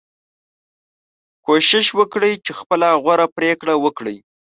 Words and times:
کوشش 1.47 1.85
وکړئ 1.99 2.33
چې 2.45 2.51
خپله 2.59 2.87
غوره 3.03 3.27
پریکړه 3.37 3.73
وکړئ. 3.85 4.17